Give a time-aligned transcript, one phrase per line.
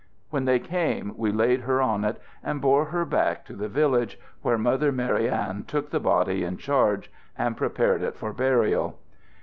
[0.31, 4.19] When they came we laid her on it, and bore her back to the village,
[4.41, 8.97] where Mother Marianne took the body in charge and prepared it for burial.